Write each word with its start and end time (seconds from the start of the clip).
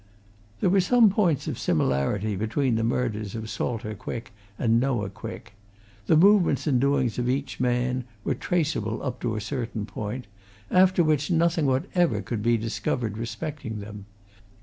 There 0.61 0.69
were 0.71 0.81
some 0.81 1.11
points 1.11 1.47
of 1.47 1.59
similarity 1.59 2.35
between 2.35 2.73
the 2.73 2.83
murders 2.83 3.35
of 3.35 3.51
Salter 3.51 3.93
Quick 3.93 4.33
and 4.57 4.79
Noah 4.79 5.11
Quick. 5.11 5.53
The 6.07 6.17
movements 6.17 6.65
and 6.65 6.81
doings 6.81 7.19
of 7.19 7.29
each 7.29 7.59
man 7.59 8.05
were 8.23 8.33
traceable 8.33 9.03
up 9.03 9.21
to 9.21 9.35
a 9.35 9.41
certain 9.41 9.85
point, 9.85 10.25
after 10.71 11.03
which 11.03 11.29
nothing 11.29 11.67
whatever 11.67 12.19
could 12.23 12.41
be 12.41 12.57
discovered 12.57 13.15
respecting 13.15 13.79
them. 13.79 14.07